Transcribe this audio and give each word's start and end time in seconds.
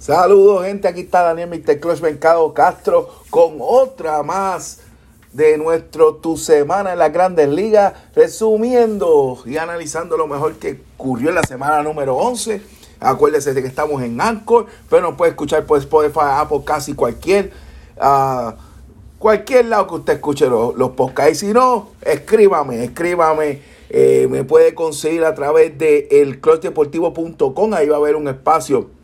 Saludos, 0.00 0.64
gente. 0.64 0.88
Aquí 0.88 1.00
está 1.00 1.20
Daniel 1.20 1.50
Mr. 1.50 1.78
Clutch 1.78 2.00
Mercado 2.00 2.54
Castro 2.54 3.10
con 3.28 3.58
otra 3.60 4.22
más 4.22 4.80
de 5.34 5.58
nuestro 5.58 6.14
Tu 6.14 6.38
Semana 6.38 6.94
en 6.94 6.98
las 6.98 7.12
Grandes 7.12 7.50
Ligas, 7.50 7.92
resumiendo 8.14 9.36
y 9.44 9.58
analizando 9.58 10.16
lo 10.16 10.26
mejor 10.26 10.54
que 10.54 10.80
ocurrió 10.96 11.28
en 11.28 11.34
la 11.34 11.42
semana 11.42 11.82
número 11.82 12.16
11. 12.16 12.62
Acuérdese 12.98 13.52
de 13.52 13.60
que 13.60 13.68
estamos 13.68 14.02
en 14.02 14.18
Anchor, 14.18 14.64
pero 14.88 15.02
nos 15.02 15.16
puede 15.16 15.32
escuchar 15.32 15.66
por 15.66 15.78
Spotify, 15.78 16.20
Apple, 16.22 16.62
casi 16.64 16.94
cualquier, 16.94 17.52
uh, 17.98 18.52
cualquier 19.18 19.66
lado 19.66 19.86
que 19.86 19.94
usted 19.96 20.12
escuche 20.14 20.48
los, 20.48 20.76
los 20.76 20.92
podcasts. 20.92 21.42
Y 21.42 21.48
si 21.48 21.52
no, 21.52 21.90
escríbame, 22.00 22.84
escríbame. 22.84 23.60
Eh, 23.90 24.28
me 24.30 24.44
puede 24.44 24.74
conseguir 24.74 25.26
a 25.26 25.34
través 25.34 25.76
de 25.76 26.08
elclubdeportivo.com. 26.10 27.74
Ahí 27.74 27.86
va 27.86 27.96
a 27.96 27.98
haber 27.98 28.16
un 28.16 28.28
espacio 28.28 28.98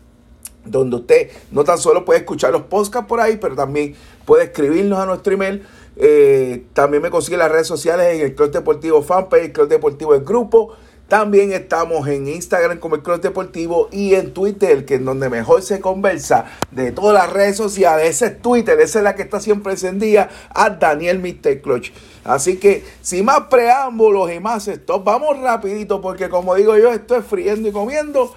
donde 0.66 0.96
usted 0.96 1.30
no 1.50 1.64
tan 1.64 1.78
solo 1.78 2.04
puede 2.04 2.20
escuchar 2.20 2.52
los 2.52 2.62
podcasts 2.62 3.08
por 3.08 3.20
ahí, 3.20 3.36
pero 3.36 3.54
también 3.54 3.94
puede 4.24 4.44
escribirnos 4.44 4.98
a 4.98 5.06
nuestro 5.06 5.32
email. 5.32 5.66
Eh, 5.96 6.64
también 6.74 7.02
me 7.02 7.10
consigue 7.10 7.36
las 7.36 7.50
redes 7.50 7.66
sociales 7.66 8.14
en 8.14 8.20
el 8.20 8.34
Club 8.34 8.50
Deportivo 8.50 9.02
Fanpage, 9.02 9.44
el 9.44 9.52
Club 9.52 9.68
Deportivo 9.68 10.14
El 10.14 10.24
Grupo. 10.24 10.74
También 11.08 11.52
estamos 11.52 12.08
en 12.08 12.26
Instagram 12.26 12.80
como 12.80 12.96
el 12.96 13.02
Club 13.02 13.20
Deportivo 13.20 13.88
y 13.92 14.14
en 14.14 14.34
Twitter, 14.34 14.84
que 14.84 14.96
es 14.96 15.04
donde 15.04 15.28
mejor 15.28 15.62
se 15.62 15.80
conversa 15.80 16.46
de 16.72 16.90
todas 16.90 17.14
las 17.14 17.32
redes 17.32 17.56
sociales. 17.56 18.10
Ese 18.10 18.26
es 18.26 18.42
Twitter, 18.42 18.80
esa 18.80 18.98
es 18.98 19.04
la 19.04 19.14
que 19.14 19.22
está 19.22 19.38
siempre 19.38 19.74
encendida 19.74 20.28
a 20.50 20.68
Daniel 20.70 21.20
Mr. 21.20 21.60
Clutch. 21.60 21.92
Así 22.24 22.56
que 22.56 22.84
sin 23.02 23.24
más 23.24 23.42
preámbulos 23.48 24.32
y 24.32 24.40
más 24.40 24.66
esto, 24.66 25.00
vamos 25.00 25.38
rapidito 25.38 26.00
porque 26.00 26.28
como 26.28 26.56
digo 26.56 26.76
yo, 26.76 26.92
estoy 26.92 27.22
friendo 27.22 27.68
y 27.68 27.72
comiendo. 27.72 28.34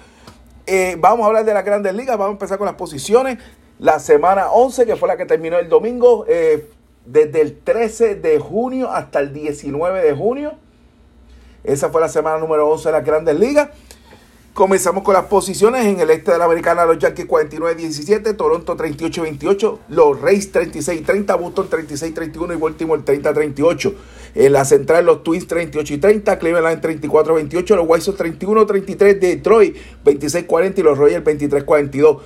Eh, 0.72 0.94
vamos 1.00 1.24
a 1.24 1.26
hablar 1.26 1.44
de 1.44 1.52
las 1.52 1.64
grandes 1.64 1.92
ligas, 1.92 2.16
vamos 2.16 2.28
a 2.28 2.32
empezar 2.34 2.56
con 2.56 2.66
las 2.66 2.76
posiciones. 2.76 3.38
La 3.80 3.98
semana 3.98 4.52
11, 4.52 4.86
que 4.86 4.94
fue 4.94 5.08
la 5.08 5.16
que 5.16 5.26
terminó 5.26 5.58
el 5.58 5.68
domingo, 5.68 6.24
eh, 6.28 6.64
desde 7.04 7.40
el 7.40 7.58
13 7.58 8.14
de 8.14 8.38
junio 8.38 8.88
hasta 8.88 9.18
el 9.18 9.32
19 9.32 10.00
de 10.00 10.14
junio. 10.14 10.52
Esa 11.64 11.90
fue 11.90 12.00
la 12.00 12.08
semana 12.08 12.38
número 12.38 12.68
11 12.68 12.88
de 12.88 12.92
las 12.92 13.04
grandes 13.04 13.36
ligas. 13.36 13.70
Comenzamos 14.54 15.02
con 15.02 15.14
las 15.14 15.24
posiciones 15.24 15.84
en 15.86 15.98
el 15.98 16.08
este 16.08 16.30
de 16.30 16.38
la 16.38 16.44
americana, 16.44 16.84
los 16.84 17.00
Yankees 17.00 17.26
49-17, 17.26 18.36
Toronto 18.36 18.76
38-28, 18.76 19.78
los 19.88 20.20
Rays 20.20 20.52
36-30, 20.52 21.36
Boston 21.36 21.68
36-31 21.68 22.54
y 22.54 22.60
Baltimore 22.60 23.02
30-38. 23.02 23.94
En 24.34 24.52
la 24.52 24.64
central, 24.64 25.06
los 25.06 25.22
Twins 25.22 25.46
38 25.46 26.00
30, 26.00 26.38
Cleveland 26.38 26.80
34 26.80 27.34
28, 27.34 27.76
los 27.76 27.88
White 27.88 28.04
Sox 28.04 28.18
31 28.18 28.66
33, 28.66 29.20
Detroit 29.20 29.76
26 30.04 30.44
40 30.44 30.80
y 30.80 30.84
los 30.84 30.98
Royals 30.98 31.24
23 31.24 31.64
42. 31.64 32.16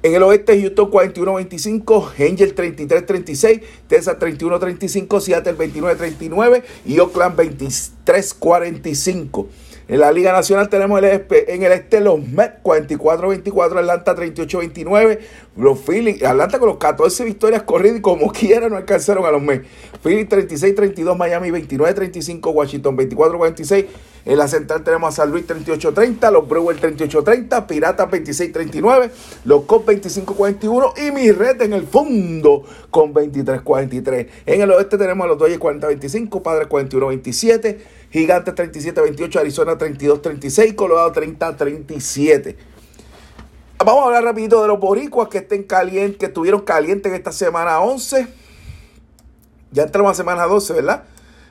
En 0.00 0.14
el 0.14 0.22
oeste, 0.22 0.60
Houston 0.60 0.92
41-25, 0.92 2.30
Angel 2.30 2.54
33-36, 2.54 3.62
Texas 3.88 4.16
31-35, 4.20 5.20
Seattle 5.20 5.58
29-39 5.58 6.62
y 6.86 7.00
Oakland 7.00 7.36
23-45. 7.36 9.46
En 9.88 10.00
la 10.00 10.12
Liga 10.12 10.32
Nacional 10.32 10.68
tenemos 10.68 11.02
el, 11.02 11.26
en 11.30 11.62
el 11.62 11.72
este 11.72 12.00
los 12.00 12.20
Mets 12.20 12.62
44-24, 12.62 13.78
Atlanta 13.78 14.14
38-29, 14.14 15.18
los 15.56 15.80
Phillies, 15.80 16.22
Atlanta 16.22 16.58
con 16.58 16.68
los 16.68 16.76
14 16.76 17.24
victorias 17.24 17.62
corridas 17.62 17.98
y 17.98 18.02
como 18.02 18.30
quiera 18.32 18.68
no 18.68 18.76
alcanzaron 18.76 19.24
a 19.24 19.30
los 19.30 19.40
Mets. 19.40 19.66
Phillies 20.02 20.28
36-32, 20.28 21.16
Miami 21.16 21.48
29-35, 21.48 22.52
Washington 22.52 22.98
24-46. 22.98 23.86
En 24.28 24.36
la 24.36 24.46
central 24.46 24.84
tenemos 24.84 25.08
a 25.08 25.22
San 25.22 25.30
Luis 25.30 25.46
38-30, 25.46 26.30
los 26.30 26.46
Brewers 26.46 26.82
38-30, 26.82 27.66
Piratas 27.66 28.10
26-39, 28.10 29.10
los 29.46 29.64
Cubs 29.64 29.86
25-41 29.86 30.98
y 30.98 31.12
mi 31.12 31.32
red 31.32 31.62
en 31.62 31.72
el 31.72 31.86
fondo 31.86 32.62
con 32.90 33.14
23-43. 33.14 34.28
En 34.44 34.60
el 34.60 34.70
oeste 34.70 34.98
tenemos 34.98 35.24
a 35.24 35.28
los 35.28 35.38
Dodgers 35.38 35.58
40-25, 35.58 36.42
Padres 36.42 36.68
41-27. 36.68 37.78
Gigantes 38.10 38.54
37-28, 38.54 39.40
Arizona 39.40 39.78
32-36, 39.78 40.74
Colorado 40.74 41.10
30-37. 41.14 42.54
Vamos 43.78 44.02
a 44.02 44.06
hablar 44.08 44.24
rapidito 44.24 44.60
de 44.60 44.68
los 44.68 44.78
boricuas 44.78 45.28
que 45.30 45.38
estén 45.38 45.62
calientes, 45.62 46.18
que 46.18 46.26
estuvieron 46.26 46.60
calientes 46.60 47.10
en 47.10 47.16
esta 47.16 47.32
semana 47.32 47.80
11. 47.80 48.28
Ya 49.72 49.84
entramos 49.84 50.12
a 50.12 50.14
semana 50.14 50.44
12, 50.44 50.74
¿verdad? 50.74 51.04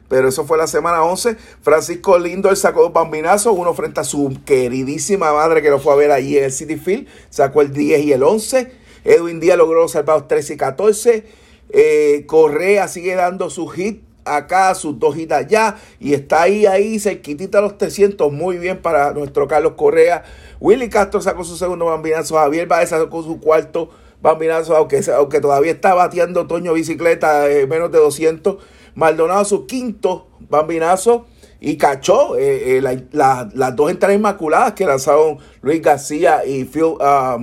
Pero 0.09 0.29
eso 0.29 0.45
fue 0.45 0.57
la 0.57 0.68
semana 0.68 1.03
11. 1.03 1.35
Francisco 1.62 2.18
Lindo 2.18 2.56
sacó 2.56 2.81
dos 2.81 2.94
bambinazos, 2.94 3.53
uno 3.57 3.73
frente 3.73 4.00
a 4.00 4.03
su 4.03 4.38
queridísima 4.45 5.34
madre 5.34 5.62
que 5.62 5.69
lo 5.69 5.79
fue 5.79 5.94
a 5.94 5.95
ver 5.95 6.12
allí 6.12 6.38
en 6.38 6.45
el 6.45 6.51
City 6.51 6.78
Field. 6.78 7.07
Sacó 7.29 7.62
el 7.62 7.73
10 7.73 8.06
y 8.06 8.13
el 8.13 8.23
11. 8.23 8.72
Edwin 9.03 9.40
Díaz 9.40 9.57
logró 9.57 9.81
los 9.81 9.91
salvados 9.91 10.28
13 10.28 10.53
y 10.53 10.57
14. 10.57 11.25
Eh, 11.69 12.23
Correa 12.28 12.88
sigue 12.88 13.16
dando 13.16 13.50
su 13.50 13.68
hit 13.68 14.01
acá, 14.28 14.75
sus 14.75 15.00
dos 15.00 15.18
hitas 15.18 15.45
allá, 15.45 15.78
y 16.00 16.13
está 16.13 16.44
ahí, 16.44 16.66
ahí, 16.66 17.00
cerquitita 17.00 17.62
los 17.62 17.78
300, 17.78 18.31
muy 18.31 18.57
bien 18.57 18.81
para 18.81 19.13
nuestro 19.13 19.47
Carlos 19.47 19.74
Correa. 19.75 20.24
Willy 20.59 20.89
Castro 20.89 21.22
sacó 21.22 21.44
su 21.44 21.56
segundo 21.56 21.85
bambinazo, 21.85 22.35
Javier 22.35 22.68
Baez 22.68 22.89
sacó 22.89 23.24
su 23.24 23.39
cuarto 23.39 23.89
bambinazo, 24.22 24.75
aunque, 24.75 25.01
aunque 25.16 25.39
todavía 25.39 25.72
está 25.72 25.94
bateando 25.94 26.47
Toño 26.47 26.73
Bicicleta 26.73 27.50
eh, 27.50 27.67
menos 27.67 27.91
de 27.91 28.00
200. 28.00 28.57
Maldonado 28.95 29.45
su 29.45 29.67
quinto 29.67 30.28
bambinazo 30.50 31.28
y 31.59 31.78
cachó 31.78 32.35
eh, 32.38 32.77
eh, 32.77 32.81
las 33.11 33.75
dos 33.75 33.91
entradas 33.91 34.16
inmaculadas 34.16 34.73
que 34.73 34.85
lanzaron 34.85 35.38
Luis 35.61 35.81
García 35.81 36.45
y 36.45 36.66
Phil 36.66 36.83
uh, 36.83 37.38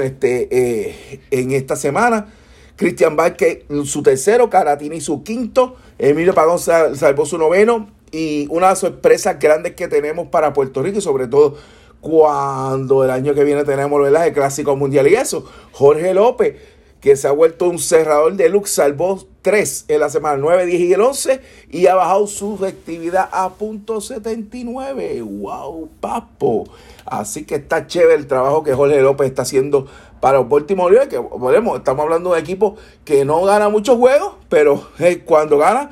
este, 0.00 1.20
en 1.30 1.52
esta 1.52 1.76
semana. 1.76 2.32
Cristian 2.76 3.16
Vázquez 3.16 3.64
su 3.84 4.02
tercero, 4.02 4.48
Caratini 4.48 5.00
su 5.00 5.22
quinto, 5.24 5.76
Emilio 5.98 6.32
Pagón 6.32 6.58
salvó 6.60 7.26
su 7.26 7.36
noveno 7.36 7.88
y 8.12 8.46
una 8.50 8.66
de 8.66 8.72
las 8.72 8.78
sorpresas 8.78 9.38
grandes 9.38 9.74
que 9.74 9.88
tenemos 9.88 10.28
para 10.28 10.52
Puerto 10.52 10.82
Rico 10.82 10.98
y 10.98 11.02
sobre 11.02 11.26
todo 11.26 11.56
cuando 12.00 13.04
el 13.04 13.10
año 13.10 13.34
que 13.34 13.44
viene 13.44 13.64
tenemos 13.64 14.06
el 14.06 14.32
Clásico 14.32 14.76
Mundial 14.76 15.08
y 15.08 15.14
eso, 15.14 15.44
Jorge 15.72 16.14
López 16.14 16.56
que 17.00 17.16
se 17.16 17.28
ha 17.28 17.32
vuelto 17.32 17.68
un 17.68 17.78
cerrador 17.78 18.34
de 18.34 18.48
lux, 18.48 18.70
salvó 18.70 19.24
tres 19.42 19.84
en 19.88 20.00
la 20.00 20.10
semana 20.10 20.36
9, 20.36 20.66
10 20.66 20.80
y 20.80 20.92
el 20.92 21.00
11 21.00 21.40
y 21.70 21.86
ha 21.86 21.94
bajado 21.94 22.26
su 22.26 22.54
efectividad 22.56 23.28
a 23.30 23.50
punto 23.50 24.00
79. 24.00 25.22
¡Wow, 25.22 25.88
papo! 26.00 26.64
Así 27.06 27.44
que 27.44 27.56
está 27.56 27.86
chévere 27.86 28.14
el 28.14 28.26
trabajo 28.26 28.62
que 28.62 28.74
Jorge 28.74 29.00
López 29.00 29.28
está 29.28 29.42
haciendo 29.42 29.86
para 30.20 30.38
los 30.38 30.48
Baltimore 30.48 31.08
que 31.08 31.18
volvemos, 31.18 31.78
estamos 31.78 32.02
hablando 32.02 32.30
de 32.30 32.38
un 32.38 32.42
equipo 32.42 32.74
que 33.04 33.24
no 33.24 33.44
gana 33.44 33.68
muchos 33.68 33.96
juegos, 33.96 34.34
pero 34.48 34.88
cuando 35.24 35.58
gana, 35.58 35.90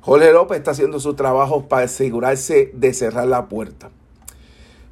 Jorge 0.00 0.32
López 0.32 0.58
está 0.58 0.72
haciendo 0.72 0.98
su 0.98 1.14
trabajo 1.14 1.68
para 1.68 1.84
asegurarse 1.84 2.72
de 2.74 2.92
cerrar 2.92 3.28
la 3.28 3.48
puerta. 3.48 3.90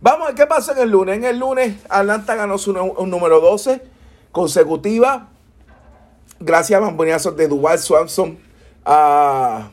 Vamos 0.00 0.22
a 0.22 0.26
ver 0.28 0.34
qué 0.36 0.46
pasa 0.46 0.72
en 0.72 0.78
el 0.78 0.90
lunes. 0.90 1.16
En 1.16 1.24
el 1.24 1.38
lunes, 1.38 1.76
Atlanta 1.88 2.36
ganó 2.36 2.56
su 2.56 2.72
número 2.72 3.40
12 3.40 3.82
consecutiva. 4.30 5.28
Gracias 6.38 6.76
a 6.76 6.80
bambonazos 6.80 7.36
de 7.36 7.48
Duval 7.48 7.80
Swanson, 7.80 8.38
a 8.84 9.70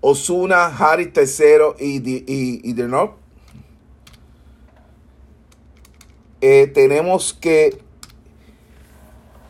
Osuna, 0.00 0.66
Harris 0.66 1.12
tercero 1.12 1.74
y, 1.78 1.96
y, 2.08 2.60
y 2.62 2.74
Eh, 6.40 6.66
tenemos 6.68 7.32
que 7.32 7.82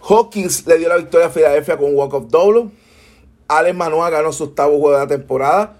Hawkins 0.08 0.66
le 0.66 0.78
dio 0.78 0.88
la 0.88 0.96
victoria 0.96 1.26
a 1.26 1.30
Filadelfia 1.30 1.76
con 1.76 1.94
Walk 1.94 2.14
of 2.14 2.28
Dolo. 2.28 2.70
Alex 3.48 3.76
Manoa 3.76 4.08
ganó 4.10 4.32
su 4.32 4.44
octavo 4.44 4.78
juego 4.78 4.92
de 4.92 4.98
la 4.98 5.06
temporada. 5.08 5.76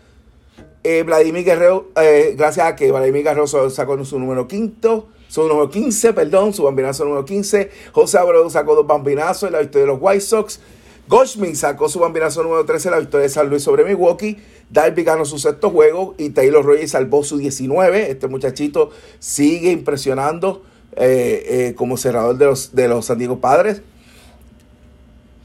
Eh, 0.86 1.02
Vladimir 1.02 1.44
Guerrero, 1.44 1.88
eh, 1.96 2.34
gracias 2.36 2.66
a 2.66 2.76
que 2.76 2.92
Vladimir 2.92 3.24
Guerrero 3.24 3.46
sacó 3.46 4.04
su 4.04 4.18
número 4.18 4.46
quinto, 4.46 5.08
su 5.28 5.48
número 5.48 5.70
15, 5.70 6.12
perdón, 6.12 6.52
su 6.52 6.62
bambinazo 6.62 7.04
número 7.04 7.24
15. 7.24 7.70
José 7.92 8.18
Abreu 8.18 8.50
sacó 8.50 8.74
dos 8.74 8.86
bambinazos 8.86 9.48
en 9.48 9.54
la 9.54 9.60
victoria 9.60 9.86
de 9.86 9.92
los 9.92 9.98
White 10.00 10.20
Sox. 10.20 10.60
Goldschmidt 11.08 11.54
sacó 11.54 11.88
su 11.88 11.98
bambinazo 11.98 12.42
número 12.42 12.66
13 12.66 12.88
en 12.88 12.92
la 12.92 13.00
victoria 13.00 13.22
de 13.22 13.28
San 13.30 13.48
Luis 13.48 13.62
sobre 13.62 13.84
Milwaukee. 13.84 14.36
Darby 14.68 15.04
ganó 15.04 15.24
su 15.24 15.38
sexto 15.38 15.70
juego 15.70 16.14
y 16.18 16.30
Taylor 16.30 16.64
Rogers 16.64 16.90
salvó 16.90 17.24
su 17.24 17.38
19. 17.38 18.10
Este 18.10 18.28
muchachito 18.28 18.90
sigue 19.18 19.70
impresionando 19.70 20.62
eh, 20.96 21.72
como 21.76 21.96
cerrador 21.96 22.36
de 22.36 22.44
los, 22.44 22.74
de 22.74 22.88
los 22.88 23.06
San 23.06 23.18
Diego 23.18 23.40
Padres. 23.40 23.80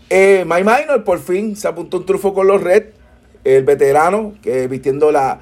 Eh, 0.10 0.44
Mike 0.46 0.64
Minor 0.64 1.04
por 1.04 1.20
fin 1.20 1.56
se 1.56 1.68
apuntó 1.68 1.98
un 1.98 2.06
trufo 2.06 2.34
con 2.34 2.48
los 2.48 2.62
Red, 2.62 2.86
el 3.56 3.64
veterano 3.64 4.34
que 4.42 4.68
vistiendo 4.68 5.12
la, 5.12 5.40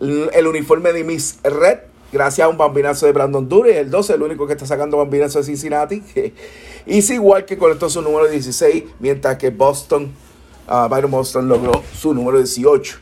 el 0.00 0.46
uniforme 0.46 0.92
de 0.92 1.04
Miss 1.04 1.38
Red, 1.42 1.78
gracias 2.12 2.44
a 2.44 2.48
un 2.48 2.56
bambinazo 2.56 3.06
de 3.06 3.12
Brandon 3.12 3.48
Dury, 3.48 3.72
el 3.72 3.90
12, 3.90 4.14
el 4.14 4.22
único 4.22 4.46
que 4.46 4.52
está 4.52 4.66
sacando 4.66 4.96
bambinazo 4.96 5.38
de 5.38 5.44
Cincinnati. 5.44 6.02
y 6.86 6.98
es 6.98 7.10
igual 7.10 7.44
que 7.44 7.58
conectó 7.58 7.90
su 7.90 8.02
número 8.02 8.28
16, 8.28 8.84
mientras 9.00 9.36
que 9.38 9.50
Boston, 9.50 10.12
uh, 10.68 10.88
Byron 10.88 11.10
Boston 11.10 11.48
logró 11.48 11.82
su 11.94 12.14
número 12.14 12.38
18. 12.38 12.98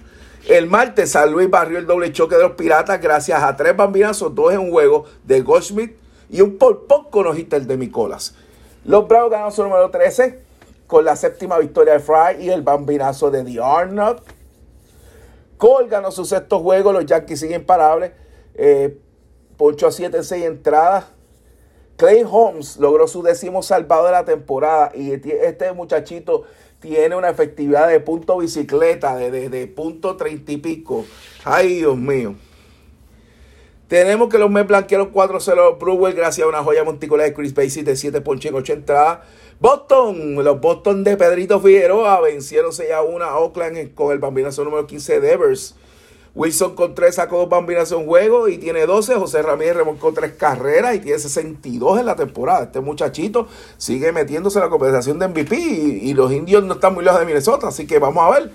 El 0.48 0.68
martes 0.68 1.10
San 1.10 1.32
Luis 1.32 1.50
barrió 1.50 1.78
el 1.78 1.86
doble 1.86 2.12
choque 2.12 2.36
de 2.36 2.42
los 2.42 2.52
Piratas 2.52 3.00
gracias 3.00 3.42
a 3.42 3.56
tres 3.56 3.76
bambinazos, 3.76 4.32
dos 4.32 4.52
en 4.52 4.70
juego 4.70 5.04
de 5.24 5.40
Goldschmidt 5.40 5.96
y 6.30 6.40
un 6.40 6.56
por 6.56 6.86
poco 6.86 7.24
nos 7.24 7.36
el 7.36 7.66
de 7.66 7.76
Nicolas. 7.76 8.34
Los 8.84 9.08
Bravos 9.08 9.32
ganaron 9.32 9.50
su 9.50 9.64
número 9.64 9.90
13 9.90 10.38
con 10.86 11.04
la 11.04 11.16
séptima 11.16 11.58
victoria 11.58 11.94
de 11.94 11.98
Fry 11.98 12.44
y 12.44 12.50
el 12.50 12.62
bambinazo 12.62 13.30
de 13.30 13.42
The 13.42 13.60
Arnold. 13.60 14.20
Cole 15.58 15.88
ganó 15.88 16.10
su 16.10 16.24
sexto 16.24 16.60
juego, 16.60 16.92
los 16.92 17.06
Yankees 17.06 17.40
siguen 17.40 17.60
imparables. 17.60 18.12
Eh, 18.54 18.98
poncho 19.56 19.86
a 19.86 19.92
7 19.92 20.16
en 20.16 20.24
6 20.24 20.44
entradas. 20.44 21.06
Clay 21.96 22.24
Holmes 22.30 22.76
logró 22.76 23.08
su 23.08 23.22
décimo 23.22 23.62
salvado 23.62 24.06
de 24.06 24.12
la 24.12 24.24
temporada 24.24 24.92
y 24.94 25.12
este 25.12 25.72
muchachito 25.72 26.44
tiene 26.80 27.16
una 27.16 27.30
efectividad 27.30 27.88
de 27.88 28.00
punto 28.00 28.36
bicicleta 28.38 29.16
de, 29.16 29.48
de, 29.48 29.66
punto 29.66 30.16
30 30.16 30.52
y 30.52 30.56
pico. 30.58 31.06
Ay, 31.44 31.76
Dios 31.76 31.96
mío. 31.96 32.34
Tenemos 33.88 34.28
que 34.28 34.38
los 34.38 34.50
Mets 34.50 34.68
blanquearon 34.68 35.12
4-0 35.12 35.78
Brewell 35.78 36.14
gracias 36.14 36.44
a 36.44 36.48
una 36.48 36.62
joya 36.62 36.84
monticular 36.84 37.26
de 37.26 37.32
Chris 37.32 37.54
Basie 37.54 37.82
de 37.82 37.96
7 37.96 38.20
ponches 38.20 38.50
en 38.50 38.56
8 38.56 38.72
entradas. 38.74 39.20
Boston, 39.58 40.44
los 40.44 40.60
Boston 40.60 41.02
de 41.02 41.16
Pedrito 41.16 41.58
Figueroa 41.60 42.20
vencieron 42.20 42.74
6 42.74 42.90
a 42.92 43.00
1 43.02 43.24
a 43.24 43.38
Oakland 43.38 43.94
con 43.94 44.12
el 44.12 44.18
bambinazo 44.18 44.62
número 44.64 44.86
15 44.86 45.20
de 45.20 45.32
Evers. 45.32 45.74
Wilson 46.34 46.74
con 46.74 46.94
3 46.94 47.14
sacó 47.14 47.38
dos 47.38 47.48
bambinas 47.48 47.90
en 47.90 48.04
juego 48.04 48.48
y 48.48 48.58
tiene 48.58 48.84
12. 48.84 49.14
José 49.14 49.40
Ramírez 49.40 49.74
remolcó 49.74 50.12
3 50.12 50.32
carreras 50.32 50.94
y 50.94 50.98
tiene 50.98 51.18
62 51.18 51.98
en 51.98 52.04
la 52.04 52.16
temporada. 52.16 52.64
Este 52.64 52.80
muchachito 52.80 53.48
sigue 53.78 54.12
metiéndose 54.12 54.58
en 54.58 54.64
la 54.64 54.70
conversación 54.70 55.18
de 55.18 55.28
MVP 55.28 55.56
y, 55.56 56.12
los 56.12 56.30
indios 56.32 56.62
no 56.62 56.74
están 56.74 56.92
muy 56.92 57.02
lejos 57.02 57.20
de 57.20 57.24
Minnesota. 57.24 57.68
Así 57.68 57.86
que 57.86 57.98
vamos 57.98 58.22
a 58.22 58.38
ver. 58.38 58.50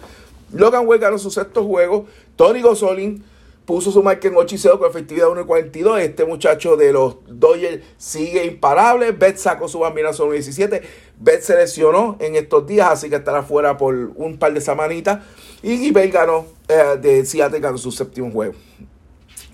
Logan 0.53 0.85
Webb 0.85 1.01
ganó 1.01 1.17
su 1.17 1.31
sexto 1.31 1.63
juego. 1.63 2.05
Tony 2.35 2.61
Gosolin 2.61 3.23
puso 3.65 3.91
su 3.91 4.01
marca 4.03 4.27
en 4.27 4.35
8 4.35 4.55
y 4.55 4.57
0 4.57 4.79
con 4.79 4.89
efectividad 4.89 5.27
1.42. 5.27 5.99
Este 5.99 6.25
muchacho 6.25 6.75
de 6.75 6.91
los 6.91 7.17
Dodgers 7.27 7.83
sigue 7.97 8.45
imparable. 8.45 9.11
Bet 9.11 9.37
sacó 9.37 9.67
su 9.67 9.79
bambinazo 9.79 10.27
1.17. 10.27 10.81
Bet 11.19 11.41
se 11.41 11.55
lesionó 11.55 12.17
en 12.19 12.35
estos 12.35 12.65
días, 12.65 12.89
así 12.89 13.09
que 13.09 13.17
estará 13.17 13.43
fuera 13.43 13.77
por 13.77 13.93
un 13.93 14.37
par 14.37 14.53
de 14.53 14.61
semanitas. 14.61 15.23
Y 15.61 15.77
Gibel 15.77 16.11
ganó 16.11 16.45
eh, 16.67 16.97
de 16.99 17.25
Seattle, 17.25 17.59
ganó 17.59 17.77
su 17.77 17.91
séptimo 17.91 18.31
juego. 18.31 18.55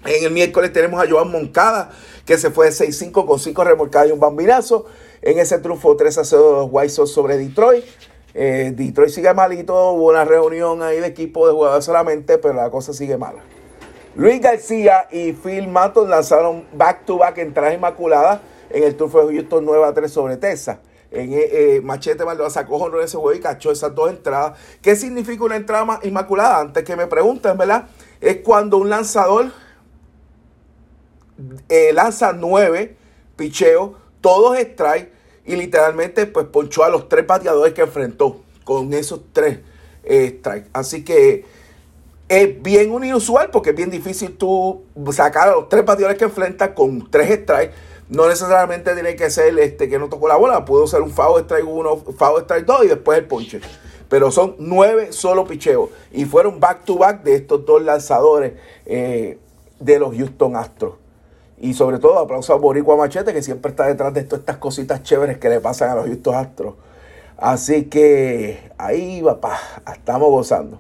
En 0.06 0.24
el 0.24 0.32
miércoles 0.32 0.72
tenemos 0.72 1.04
a 1.04 1.10
Joan 1.10 1.30
Moncada, 1.30 1.92
que 2.26 2.38
se 2.38 2.50
fue 2.50 2.68
de 2.68 2.72
6-5 2.72 3.26
con 3.26 3.40
5 3.40 3.64
remolcadas 3.64 4.10
y 4.10 4.12
un 4.12 4.20
bambinazo. 4.20 4.86
En 5.22 5.40
ese 5.40 5.58
triunfo 5.60 5.96
3 5.98 6.18
a 6.20 6.24
0 6.24 6.52
los 6.52 6.70
White 6.72 6.90
Sox 6.90 7.12
sobre 7.12 7.38
Detroit. 7.38 7.84
Eh, 8.34 8.72
Detroit 8.76 9.10
sigue 9.10 9.34
malito, 9.34 9.92
hubo 9.92 10.10
una 10.10 10.24
reunión 10.24 10.84
ahí 10.84 11.00
de 11.00 11.08
equipo 11.08 11.48
de 11.48 11.54
jugadores 11.54 11.84
solamente, 11.84 12.38
pero 12.38 12.54
la 12.54 12.70
cosa 12.70 12.94
sigue 12.94 13.18
mala. 13.18 13.57
Luis 14.18 14.42
García 14.42 15.08
y 15.12 15.34
Phil 15.34 15.68
Matos 15.68 16.10
lanzaron 16.10 16.66
back-to-back 16.74 17.38
entradas 17.38 17.76
inmaculadas 17.76 18.40
en 18.72 18.82
el 18.82 18.96
triunfo 18.96 19.28
de 19.28 19.36
Houston 19.36 19.64
9 19.64 19.86
a 19.86 19.94
3 19.94 20.12
sobre 20.12 20.38
Texas. 20.38 20.80
En, 21.12 21.32
eh, 21.32 21.50
eh 21.52 21.82
Machete 21.84 22.26
Maldonado 22.26 22.50
sacó 22.50 22.78
honor 22.78 23.04
ese 23.04 23.16
juego 23.16 23.38
y 23.38 23.40
cachó 23.40 23.72
esas 23.72 23.94
dos 23.94 24.10
entradas. 24.10 24.58
¿Qué 24.82 24.96
significa 24.96 25.44
una 25.44 25.56
entrada 25.56 26.00
inmaculada? 26.02 26.62
Antes 26.62 26.84
que 26.84 26.96
me 26.96 27.06
pregunten, 27.06 27.56
¿verdad? 27.60 27.90
Es 28.20 28.38
cuando 28.38 28.78
un 28.78 28.90
lanzador 28.90 29.52
eh, 31.70 31.92
lanza 31.94 32.34
nueve 32.34 32.98
picheos, 33.36 33.92
todos 34.20 34.58
strike 34.58 35.12
y 35.46 35.56
literalmente 35.58 36.26
pues 36.26 36.48
ponchó 36.48 36.84
a 36.84 36.90
los 36.90 37.08
tres 37.08 37.28
bateadores 37.28 37.76
que 37.76 37.82
enfrentó 37.82 38.42
con 38.64 38.92
esos 38.94 39.22
tres 39.32 39.60
eh, 40.04 40.38
strikes. 40.40 40.70
Así 40.74 41.06
que 41.06 41.46
es 42.30 42.62
bien 42.62 42.92
inusual 43.04 43.50
porque 43.52 43.70
es 43.70 43.76
bien 43.76 43.90
difícil 43.90 44.36
tú 44.36 44.84
sacar 45.12 45.48
a 45.50 45.52
los 45.52 45.70
tres 45.70 45.86
bateadores 45.86 46.18
que 46.18 46.26
enfrentas 46.26 46.70
con 46.70 47.10
tres 47.10 47.42
strikes. 47.42 47.74
No 48.10 48.28
necesariamente 48.28 48.94
tiene 48.94 49.16
que 49.16 49.30
ser 49.30 49.58
este 49.60 49.90
que 49.90 50.00
no 50.00 50.10
tocó 50.10 50.28
la 50.28 50.36
bola. 50.36 50.66
Puedo 50.66 50.88
ser 50.88 51.02
un 51.02 51.12
foul 51.12 51.42
strike 51.42 51.68
1, 51.68 51.98
foul 52.18 52.42
strike 52.42 52.66
2 52.66 52.86
y 52.86 52.88
después 52.88 53.18
el 53.18 53.26
ponche. 53.26 53.62
Pero 54.10 54.32
son 54.32 54.56
nueve 54.60 55.12
solo 55.12 55.46
picheos. 55.46 55.90
Y 56.12 56.26
fueron 56.26 56.60
back 56.60 56.86
to 56.86 56.98
back 56.98 57.24
de 57.24 57.36
estos 57.36 57.66
dos 57.66 57.82
lanzadores 57.82 58.54
eh, 58.86 59.38
de 59.80 60.00
los 60.00 60.16
Houston 60.16 60.56
Astros. 60.56 60.96
Y 61.60 61.74
sobre 61.74 62.00
todo 62.00 62.20
aplauso 62.20 62.54
a 62.54 62.58
Boricua 62.58 62.96
Machete 62.96 63.34
que 63.34 63.42
siempre 63.42 63.72
está 63.72 63.88
detrás 63.88 64.14
de 64.14 64.24
todas 64.24 64.42
estas 64.42 64.58
cositas 64.58 65.04
chéveres 65.04 65.38
que 65.38 65.50
le 65.50 65.60
pasan 65.60 65.90
a 65.90 65.96
los 65.96 66.06
Houston 66.06 66.36
Astros. 66.36 66.76
Así 67.38 67.86
que 67.86 68.72
ahí 68.78 69.22
va, 69.22 69.42
pa, 69.42 69.60
estamos 69.94 70.30
gozando. 70.30 70.80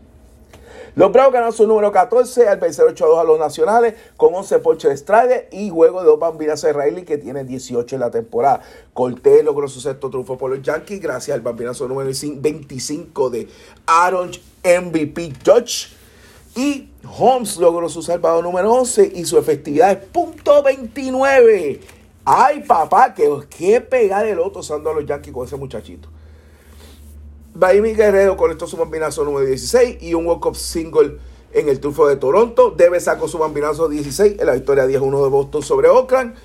Los 0.97 1.11
Bravos 1.11 1.31
ganaron 1.31 1.53
su 1.53 1.67
número 1.67 1.91
14 1.91 2.49
al 2.49 2.57
vencer 2.57 2.83
8 2.83 3.05
a 3.05 3.07
2 3.07 3.19
a 3.19 3.23
los 3.23 3.37
nacionales 3.37 3.93
con 4.17 4.33
11 4.33 4.57
ponches 4.57 4.89
de 4.89 4.97
Strade 4.97 5.47
y 5.51 5.69
juego 5.69 5.99
de 5.99 6.07
dos 6.07 6.19
bambinas 6.19 6.59
de 6.63 6.73
Riley 6.73 7.05
que 7.05 7.19
tiene 7.19 7.43
18 7.43 7.97
en 7.97 7.99
la 7.99 8.09
temporada. 8.09 8.61
Cortés 8.95 9.45
logró 9.45 9.67
su 9.67 9.79
sexto 9.79 10.09
triunfo 10.09 10.39
por 10.39 10.49
los 10.49 10.63
Yankees 10.63 10.99
gracias 10.99 11.35
al 11.35 11.41
bambinazo 11.41 11.87
número 11.87 12.09
25 12.09 13.29
de 13.29 13.47
Aaron 13.85 14.31
MVP 14.63 15.33
Dodge. 15.43 15.89
Y 16.55 16.89
Holmes 17.19 17.57
logró 17.57 17.89
su 17.89 18.01
salvado 18.01 18.41
número 18.41 18.73
11 18.73 19.11
y 19.13 19.25
su 19.25 19.37
efectividad 19.37 19.91
es 19.91 19.97
punto 19.99 20.63
.29. 20.63 21.79
Ay, 22.25 22.63
papá, 22.63 23.13
qué 23.13 23.81
pegar 23.81 24.25
el 24.25 24.39
otro 24.39 24.61
usando 24.61 24.89
a 24.89 24.95
los 24.95 25.05
Yankees 25.05 25.31
con 25.31 25.45
ese 25.45 25.57
muchachito. 25.57 26.09
Baimi 27.57 27.95
Guerrero 27.95 28.37
conectó 28.37 28.67
su 28.67 28.77
bambinazo 28.77 29.23
número 29.23 29.47
16 29.47 29.97
y 30.01 30.13
un 30.13 30.27
walk-up 30.27 30.55
single 30.55 31.17
en 31.51 31.69
el 31.69 31.79
triunfo 31.79 32.07
de 32.07 32.15
Toronto. 32.15 32.69
Debe 32.69 32.99
sacó 32.99 33.27
su 33.27 33.39
bambinazo 33.39 33.89
16 33.89 34.39
en 34.39 34.45
la 34.45 34.53
victoria 34.53 34.85
10-1 34.85 35.23
de 35.23 35.29
Boston 35.29 35.63
sobre 35.63 35.89
Oakland. 35.89 36.35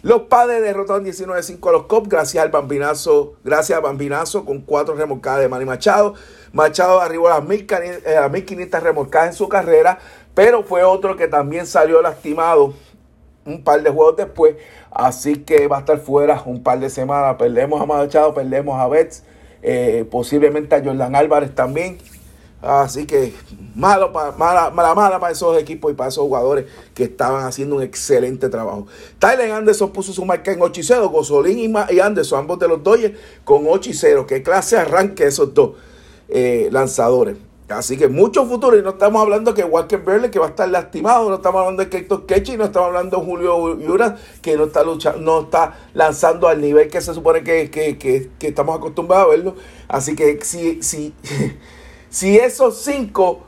Los 0.00 0.22
padres 0.22 0.62
derrotaron 0.62 1.04
19-5 1.04 1.68
a 1.68 1.72
los 1.72 1.82
Cubs 1.82 2.08
gracias 2.08 2.42
al 2.42 2.50
bambinazo, 2.50 3.34
gracias 3.44 3.76
al 3.76 3.82
bambinazo 3.82 4.46
con 4.46 4.62
cuatro 4.62 4.94
remolcadas 4.94 5.40
de 5.40 5.48
Manny 5.48 5.66
Machado. 5.66 6.14
Machado 6.54 7.02
arribó 7.02 7.28
a 7.28 7.40
las 7.40 7.44
1500 7.44 8.00
eh, 8.06 8.80
remolcadas 8.82 9.28
en 9.28 9.34
su 9.34 9.50
carrera, 9.50 9.98
pero 10.34 10.62
fue 10.62 10.84
otro 10.84 11.16
que 11.16 11.28
también 11.28 11.66
salió 11.66 12.00
lastimado 12.00 12.72
un 13.44 13.62
par 13.62 13.82
de 13.82 13.90
juegos 13.90 14.16
después. 14.16 14.56
Así 14.90 15.36
que 15.36 15.68
va 15.68 15.76
a 15.76 15.80
estar 15.80 15.98
fuera 15.98 16.42
un 16.46 16.62
par 16.62 16.80
de 16.80 16.88
semanas. 16.88 17.36
Perdemos 17.38 17.78
a 17.82 17.84
Machado, 17.84 18.32
perdemos 18.32 18.80
a 18.80 18.88
Betts 18.88 19.22
eh, 19.62 20.04
posiblemente 20.10 20.74
a 20.74 20.84
Jordan 20.84 21.14
Álvarez 21.14 21.54
también. 21.54 21.98
Así 22.60 23.06
que 23.06 23.34
malo 23.74 24.12
para, 24.12 24.30
mala, 24.32 24.70
mala, 24.70 25.18
para 25.18 25.32
esos 25.32 25.58
equipos 25.58 25.90
y 25.90 25.94
para 25.94 26.10
esos 26.10 26.22
jugadores 26.22 26.66
que 26.94 27.04
estaban 27.04 27.44
haciendo 27.44 27.76
un 27.76 27.82
excelente 27.82 28.48
trabajo. 28.48 28.86
Tyler 29.18 29.50
Anderson 29.50 29.90
puso 29.92 30.12
su 30.12 30.24
marca 30.24 30.52
en 30.52 30.62
8 30.62 30.80
y 30.80 30.84
0. 30.84 31.08
Gozolín 31.08 31.74
y, 31.90 31.98
Anderson, 31.98 32.40
ambos 32.40 32.60
de 32.60 32.68
los 32.68 32.82
Dodgers, 32.82 33.18
con 33.44 33.64
8 33.66 33.90
y 33.90 33.94
0. 33.94 34.26
Qué 34.28 34.44
clase 34.44 34.76
arranque 34.76 35.26
esos 35.26 35.52
dos 35.52 35.72
eh, 36.28 36.68
lanzadores. 36.70 37.36
Así 37.72 37.96
que 37.96 38.08
mucho 38.08 38.46
futuro. 38.46 38.78
Y 38.78 38.82
no 38.82 38.90
estamos 38.90 39.22
hablando 39.22 39.54
que 39.54 39.64
Walker 39.64 39.98
Berle 39.98 40.30
que 40.30 40.38
va 40.38 40.46
a 40.46 40.50
estar 40.50 40.68
lastimado. 40.68 41.28
No 41.28 41.36
estamos 41.36 41.60
hablando 41.60 41.82
de 41.82 41.88
Keito 41.88 42.26
Kechi. 42.26 42.56
No 42.56 42.64
estamos 42.64 42.88
hablando 42.88 43.18
de 43.18 43.24
Julio 43.24 43.78
Yura, 43.78 44.16
que 44.40 44.56
no 44.56 44.64
está 44.64 44.82
luchando, 44.82 45.20
no 45.20 45.40
está 45.42 45.74
lanzando 45.94 46.48
al 46.48 46.60
nivel 46.60 46.88
que 46.88 47.00
se 47.00 47.14
supone 47.14 47.42
que, 47.42 48.30
estamos 48.40 48.76
acostumbrados 48.76 49.26
a 49.26 49.30
verlo. 49.30 49.54
Así 49.88 50.14
que 50.14 50.38
si, 50.44 50.82
si, 50.82 51.14
si 52.10 52.36
esos 52.36 52.78
cinco 52.82 53.40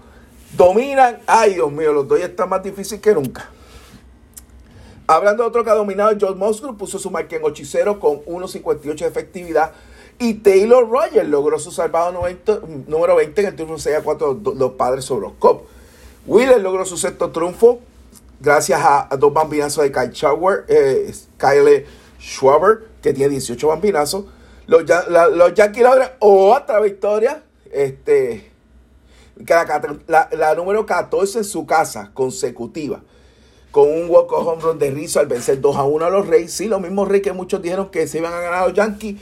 dominan, 0.57 1.19
ay 1.27 1.55
Dios 1.55 1.71
mío, 1.71 1.93
los 1.93 2.09
dos 2.09 2.19
ya 2.19 2.27
están 2.27 2.49
más 2.49 2.63
difíciles 2.63 3.01
que 3.01 3.15
nunca. 3.15 3.51
Hablando 5.07 5.43
de 5.43 5.49
otro 5.51 5.65
que 5.65 5.71
ha 5.71 5.75
dominado, 5.75 6.17
John 6.19 6.39
Musgrove 6.39 6.79
puso 6.79 6.99
su 6.99 7.11
marca 7.11 7.37
en 7.37 7.43
8 7.45 7.63
0 7.67 8.01
con 8.01 8.25
1.58 8.25 9.01
de 9.01 9.07
efectividad 9.07 9.73
y 10.19 10.35
Taylor 10.35 10.89
Rogers 10.89 11.29
logró 11.29 11.59
su 11.59 11.71
salvado 11.71 12.13
número 12.87 13.17
20 13.17 13.41
en 13.41 13.47
el 13.47 13.55
triunfo 13.55 13.79
6 13.79 13.97
a 13.97 14.03
4 14.03 14.41
los 14.57 14.73
padres 14.73 15.05
sobre 15.05 15.29
los 15.29 15.33
Cubs. 15.39 15.63
Wheeler 16.27 16.61
logró 16.61 16.85
su 16.85 16.97
sexto 16.97 17.31
triunfo 17.31 17.81
gracias 18.41 18.81
a, 18.83 19.09
dos 19.19 19.33
bambinazos 19.33 19.85
de 19.85 19.93
Kyle, 19.93 20.13
Schauer, 20.13 20.65
eh, 20.69 21.13
Kyle 21.39 21.87
Schwaber, 22.21 22.89
que 23.03 23.13
tiene 23.13 23.31
18 23.31 23.69
bambinazos. 23.69 24.27
Los, 24.67 24.85
los 25.09 25.55
Yankees 25.55 25.83
logran 25.83 26.11
otra 26.21 26.81
victoria. 26.81 27.43
Este, 27.71 28.51
la, 30.07 30.29
la, 30.33 30.55
número 30.55 30.87
14 30.87 31.39
en 31.39 31.45
su 31.45 31.67
casa, 31.67 32.11
consecutiva. 32.15 33.03
Con 33.71 33.91
un 33.91 34.09
walk-off 34.09 34.47
home 34.47 34.63
run 34.63 34.79
de 34.79 34.91
Rizzo 34.91 35.19
al 35.19 35.27
vencer 35.27 35.61
2 35.61 35.77
a 35.77 35.83
1 35.83 36.05
a 36.05 36.11
los 36.11 36.27
Reyes. 36.27 36.53
Sí, 36.53 36.67
los 36.69 36.81
mismos 36.81 37.09
Reyes 37.09 37.25
que 37.25 37.33
muchos 37.33 37.61
dijeron 37.61 37.91
que 37.91 38.07
se 38.07 38.19
iban 38.19 38.33
a 38.33 38.41
ganar 38.41 38.63
a 38.63 38.69
los 38.69 38.75
Yankees 38.75 39.17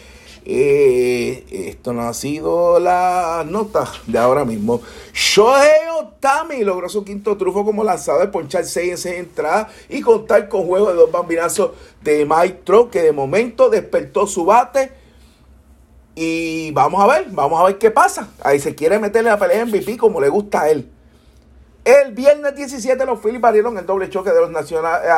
eh, 0.44 1.44
esto 1.68 1.92
no 1.92 2.02
ha 2.02 2.14
sido 2.14 2.80
la 2.80 3.44
nota 3.48 3.90
de 4.06 4.18
ahora 4.18 4.44
mismo. 4.44 4.80
Shohei 5.12 5.88
Otami 6.00 6.64
logró 6.64 6.88
su 6.88 7.04
quinto 7.04 7.36
trufo 7.36 7.64
como 7.64 7.84
lanzador 7.84 8.22
de 8.22 8.28
ponchar 8.28 8.64
6 8.64 8.90
en 8.90 8.98
6 8.98 9.14
entradas 9.18 9.68
y 9.88 10.00
contar 10.00 10.48
con 10.48 10.66
juego 10.66 10.88
de 10.88 10.94
dos 10.94 11.12
bambinazos 11.12 11.72
de 12.02 12.24
Maestro 12.24 12.90
que 12.90 13.02
de 13.02 13.12
momento 13.12 13.70
despertó 13.70 14.26
su 14.26 14.44
bate. 14.44 14.92
Y 16.14 16.72
vamos 16.72 17.02
a 17.02 17.06
ver, 17.06 17.26
vamos 17.30 17.60
a 17.60 17.64
ver 17.64 17.78
qué 17.78 17.90
pasa. 17.90 18.28
Ahí 18.42 18.58
se 18.58 18.74
quiere 18.74 18.98
meterle 18.98 19.30
la 19.30 19.38
pelea 19.38 19.62
en 19.62 19.68
MVP 19.68 19.96
como 19.96 20.20
le 20.20 20.28
gusta 20.28 20.62
a 20.62 20.70
él. 20.70 20.90
El 21.84 22.12
viernes 22.12 22.54
17 22.54 23.04
los 23.06 23.20
Phillies 23.20 23.40
valieron 23.40 23.76
el 23.78 23.86
doble 23.86 24.08
choque 24.08 24.30
de 24.30 24.40
los 24.40 24.50
nacionales, 24.50 25.08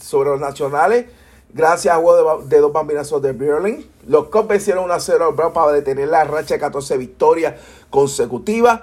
sobre 0.00 0.30
los 0.30 0.40
nacionales 0.40 1.06
gracias 1.54 1.94
a 1.94 1.98
juego 1.98 2.42
de, 2.42 2.60
dos 2.60 2.72
bambinazos 2.72 3.20
de 3.22 3.32
Berlin. 3.32 3.90
Los 4.06 4.28
Cubs 4.28 4.48
vencieron 4.48 4.84
1 4.84 5.00
0 5.00 5.32
Brown 5.34 5.52
para 5.52 5.72
detener 5.72 6.08
la 6.08 6.24
racha 6.24 6.54
de 6.54 6.60
14 6.60 6.96
victorias 6.96 7.54
consecutivas. 7.90 8.82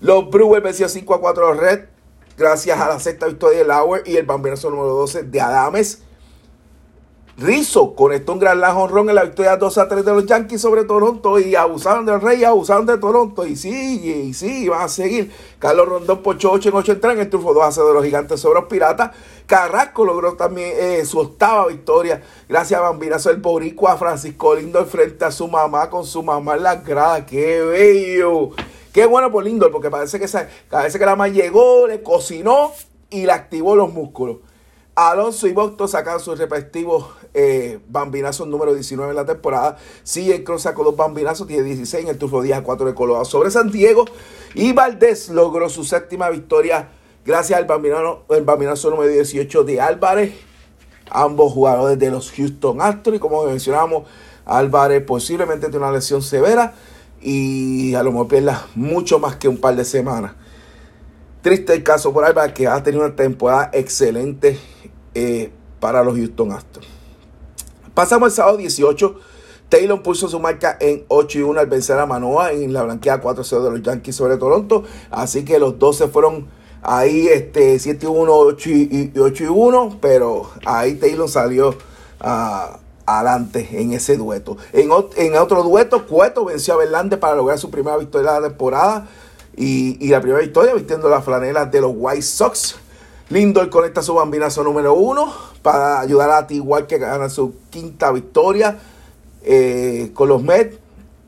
Los 0.00 0.30
Brewers 0.30 0.62
vencieron 0.62 0.90
5 0.90 1.14
a 1.14 1.20
4 1.20 1.46
a 1.46 1.50
los 1.50 1.60
Red, 1.60 1.84
gracias 2.36 2.78
a 2.78 2.88
la 2.88 3.00
sexta 3.00 3.26
victoria 3.26 3.58
de 3.58 3.64
Lauer 3.64 4.02
y 4.06 4.16
el 4.16 4.26
bambinazo 4.26 4.70
número 4.70 4.94
12 4.94 5.24
de 5.24 5.40
Adames. 5.40 6.02
Rizzo 7.38 7.94
conectó 7.94 8.32
un 8.32 8.38
gran 8.38 8.64
honrón 8.64 9.10
en 9.10 9.14
la 9.14 9.24
victoria 9.24 9.58
2 9.58 9.76
a 9.76 9.88
3 9.88 10.06
de 10.06 10.10
los 10.10 10.24
Yankees 10.24 10.58
sobre 10.58 10.84
Toronto 10.84 11.38
y 11.38 11.54
abusaron 11.54 12.06
del 12.06 12.18
Rey, 12.18 12.42
abusaron 12.44 12.86
de 12.86 12.96
Toronto 12.96 13.46
y 13.46 13.56
sigue, 13.56 14.16
y 14.20 14.32
sí, 14.32 14.66
van 14.70 14.80
a 14.80 14.88
seguir. 14.88 15.30
Carlos 15.58 15.86
Rondón 15.86 16.22
por 16.22 16.36
8 16.42 16.70
en 16.70 16.74
8 16.74 16.92
entradas 16.92 17.16
en 17.18 17.24
el 17.24 17.28
triunfo 17.28 17.52
2 17.52 17.62
a 17.62 17.72
0 17.72 17.88
de 17.88 17.92
los 17.92 18.04
Gigantes 18.04 18.40
sobre 18.40 18.60
los 18.60 18.70
Piratas. 18.70 19.10
Carrasco 19.46 20.06
logró 20.06 20.32
también 20.32 20.72
eh, 20.78 21.04
su 21.04 21.18
octava 21.18 21.66
victoria 21.66 22.22
gracias 22.48 22.80
a 22.80 22.84
Bambinazo 22.84 23.30
el 23.30 23.36
Boricua 23.36 23.98
Francisco 23.98 24.54
Lindor 24.54 24.86
frente 24.86 25.26
a 25.26 25.30
su 25.30 25.46
mamá 25.46 25.90
con 25.90 26.06
su 26.06 26.22
mamá 26.22 26.54
en 26.54 26.62
la 26.62 26.76
grada. 26.76 27.26
¡Qué 27.26 27.60
bello! 27.60 28.52
Qué 28.94 29.04
bueno 29.04 29.30
por 29.30 29.44
Lindor 29.44 29.70
porque 29.70 29.90
parece 29.90 30.18
que, 30.18 30.26
parece 30.70 30.98
que 30.98 31.04
la 31.04 31.12
mamá 31.12 31.28
llegó, 31.28 31.86
le 31.86 32.02
cocinó 32.02 32.72
y 33.10 33.26
le 33.26 33.32
activó 33.32 33.76
los 33.76 33.92
músculos. 33.92 34.38
Alonso 34.96 35.46
y 35.46 35.52
Bocto 35.52 35.86
sacan 35.88 36.20
sus 36.20 36.38
respectivos 36.38 37.08
eh, 37.34 37.80
bambinazos 37.86 38.48
número 38.48 38.72
19 38.72 39.10
en 39.10 39.16
la 39.16 39.26
temporada. 39.26 39.76
el 40.16 40.42
Cross 40.42 40.62
sacó 40.62 40.84
dos 40.84 40.96
bambinazos, 40.96 41.46
tiene 41.46 41.64
16 41.64 42.04
en 42.04 42.10
el 42.10 42.16
turno 42.16 42.40
día 42.40 42.62
4 42.62 42.86
de 42.86 42.94
Colorado 42.94 43.26
sobre 43.26 43.50
San 43.50 43.70
Diego. 43.70 44.06
Y 44.54 44.72
Valdés 44.72 45.28
logró 45.28 45.68
su 45.68 45.84
séptima 45.84 46.30
victoria 46.30 46.88
gracias 47.26 47.58
al 47.58 47.66
bambinazo, 47.66 48.24
el 48.30 48.44
bambinazo 48.44 48.88
número 48.88 49.12
18 49.12 49.64
de 49.64 49.82
Álvarez. 49.82 50.32
Ambos 51.10 51.52
jugadores 51.52 51.98
de 51.98 52.10
los 52.10 52.32
Houston 52.32 52.80
Astros. 52.80 53.16
Y 53.16 53.18
como 53.18 53.44
mencionamos, 53.44 54.04
Álvarez 54.46 55.04
posiblemente 55.04 55.68
tiene 55.68 55.84
una 55.84 55.92
lesión 55.92 56.22
severa 56.22 56.72
y 57.20 57.94
a 57.94 58.02
lo 58.02 58.12
mejor 58.12 58.28
pierda 58.28 58.66
mucho 58.74 59.18
más 59.18 59.36
que 59.36 59.46
un 59.46 59.58
par 59.58 59.76
de 59.76 59.84
semanas. 59.84 60.32
Triste 61.42 61.74
el 61.74 61.82
caso 61.82 62.14
por 62.14 62.24
Álvarez 62.24 62.54
que 62.54 62.66
ha 62.66 62.82
tenido 62.82 63.04
una 63.04 63.14
temporada 63.14 63.68
excelente 63.74 64.58
eh, 65.16 65.50
para 65.80 66.04
los 66.04 66.14
Houston 66.14 66.52
Astros. 66.52 66.86
Pasamos 67.94 68.26
al 68.26 68.32
sábado 68.32 68.56
18. 68.58 69.16
Taylor 69.70 70.02
puso 70.02 70.28
su 70.28 70.38
marca 70.38 70.76
en 70.78 71.04
8 71.08 71.38
y 71.38 71.42
1 71.42 71.58
al 71.58 71.66
vencer 71.66 71.98
a 71.98 72.04
Manoa 72.04 72.52
en 72.52 72.74
la 72.74 72.82
blanqueada 72.82 73.22
4-0 73.22 73.62
de 73.62 73.70
los 73.70 73.82
Yankees 73.82 74.14
sobre 74.14 74.36
Toronto. 74.36 74.84
Así 75.10 75.42
que 75.46 75.58
los 75.58 75.78
dos 75.78 75.96
se 75.96 76.08
fueron 76.08 76.48
ahí 76.82 77.28
este, 77.28 77.78
7 77.78 78.04
y 78.04 78.08
1, 78.08 78.32
8 78.32 78.70
y, 78.70 79.12
8 79.18 79.44
y 79.44 79.46
1. 79.46 79.98
Pero 80.02 80.50
ahí 80.66 80.96
Taylor 80.96 81.30
salió 81.30 81.70
uh, 81.70 82.76
adelante 83.06 83.66
en 83.72 83.94
ese 83.94 84.18
dueto. 84.18 84.58
En, 84.74 84.90
en, 85.16 85.36
otro 85.36 85.62
dueto, 85.62 86.06
Cueto 86.06 86.44
venció 86.44 86.74
a 86.74 86.76
Verlander 86.76 87.18
para 87.18 87.34
lograr 87.34 87.58
su 87.58 87.70
primera 87.70 87.96
victoria 87.96 88.32
de 88.34 88.40
la 88.42 88.48
temporada. 88.48 89.08
Y, 89.56 89.96
y 90.06 90.10
la 90.10 90.20
primera 90.20 90.42
victoria 90.42 90.74
vistiendo 90.74 91.08
las 91.08 91.24
flanelas 91.24 91.72
de 91.72 91.80
los 91.80 91.92
White 91.94 92.20
Sox. 92.20 92.76
Lindor 93.28 93.70
conecta 93.70 94.02
su 94.02 94.14
bambinazo 94.14 94.62
número 94.62 94.94
uno 94.94 95.32
para 95.62 96.00
ayudar 96.00 96.30
a 96.30 96.46
igual 96.52 96.86
que 96.86 96.98
gana 96.98 97.28
su 97.28 97.56
quinta 97.70 98.12
victoria 98.12 98.78
eh, 99.42 100.12
con 100.14 100.28
los 100.28 100.42
Mets. 100.42 100.78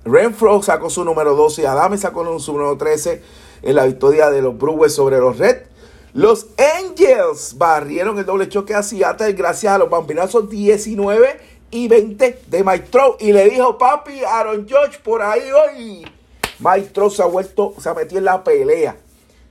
Renfro 0.04 0.62
sacó 0.62 0.90
su 0.90 1.04
número 1.04 1.34
12 1.34 1.62
y 1.62 1.64
Adame 1.64 1.98
sacó 1.98 2.38
su 2.38 2.52
número 2.52 2.76
13 2.76 3.20
en 3.62 3.74
la 3.74 3.84
victoria 3.84 4.30
de 4.30 4.42
los 4.42 4.56
Brewers 4.56 4.94
sobre 4.94 5.18
los 5.18 5.38
Reds. 5.38 5.68
Los 6.14 6.46
Angels 6.78 7.56
barrieron 7.58 8.18
el 8.18 8.24
doble 8.24 8.48
choque 8.48 8.74
a 8.74 8.82
Seattle 8.82 9.32
gracias 9.32 9.74
a 9.74 9.78
los 9.78 9.90
bambinazos 9.90 10.48
19 10.48 11.40
y 11.70 11.88
20 11.88 12.42
de 12.46 12.64
Mike 12.64 12.88
Y 13.20 13.32
le 13.32 13.50
dijo, 13.50 13.76
papi, 13.76 14.24
Aaron 14.24 14.66
George 14.66 14.98
por 15.02 15.20
ahí 15.20 15.42
hoy. 15.50 16.06
Mike 16.60 16.92
se 17.10 17.22
ha 17.22 17.26
vuelto, 17.26 17.74
se 17.78 17.88
ha 17.88 17.94
metido 17.94 18.18
en 18.18 18.24
la 18.24 18.42
pelea. 18.42 18.96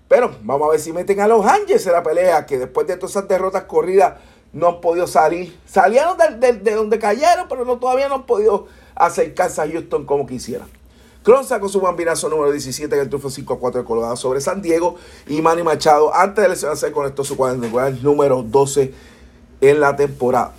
Pero 0.08 0.32
vamos 0.42 0.68
a 0.68 0.72
ver 0.72 0.80
si 0.80 0.94
meten 0.94 1.20
a 1.20 1.28
los 1.28 1.46
Angels 1.46 1.86
en 1.86 1.94
la 1.94 2.04
pelea, 2.04 2.46
que 2.46 2.58
después 2.58 2.88
de 2.88 2.96
todas 2.96 3.12
esas 3.12 3.28
derrotas 3.28 3.64
corridas 3.64 4.16
no 4.54 4.68
han 4.68 4.82
podido 4.82 5.08
salir. 5.08 5.58
Salieron 5.66 6.18
de, 6.40 6.54
donde 6.74 6.98
cayeron, 6.98 7.48
pero 7.50 7.66
no, 7.66 7.78
todavía 7.78 8.08
no 8.08 8.16
han 8.16 8.26
podido 8.26 8.68
acercarse 8.96 9.62
a 9.62 9.68
Houston 9.68 10.06
como 10.06 10.26
quisieran. 10.26 10.68
Cron 11.24 11.44
sacó 11.44 11.68
su 11.68 11.82
bambinazo 11.82 12.30
número 12.30 12.52
17 12.52 12.96
en 12.96 13.02
el 13.02 13.10
triunfo 13.10 13.30
5 13.30 13.54
a 13.54 13.60
4 13.60 13.82
de 13.82 13.86
Colorado 13.86 14.16
sobre 14.16 14.40
San 14.40 14.62
Diego. 14.62 14.96
Y 15.28 15.42
Manny 15.42 15.62
Machado, 15.62 16.16
antes 16.16 16.42
de 16.42 16.50
lesionarse, 16.50 16.92
conectó 16.94 17.26
su 17.26 17.36
cuadrangular 17.36 17.92
número 18.02 18.44
12 18.44 18.94
en 19.60 19.80
la 19.82 19.98
temporada. 19.98 20.54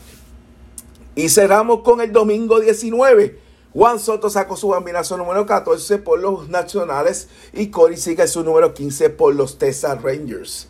Y 1.14 1.30
cerramos 1.30 1.80
con 1.80 2.02
el 2.02 2.12
domingo 2.12 2.60
19 2.60 3.47
Juan 3.78 4.00
Soto 4.00 4.28
sacó 4.28 4.56
su 4.56 4.66
bambinazo 4.66 5.16
número 5.16 5.46
14 5.46 5.98
por 5.98 6.18
los 6.18 6.48
Nacionales 6.48 7.28
y 7.52 7.68
Corey 7.68 7.96
sigue 7.96 8.26
su 8.26 8.42
número 8.42 8.74
15 8.74 9.10
por 9.10 9.36
los 9.36 9.56
Texas 9.56 10.02
Rangers. 10.02 10.66